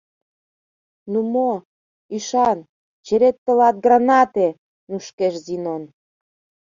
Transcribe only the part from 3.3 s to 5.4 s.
тылат, гранате!» Нушкеш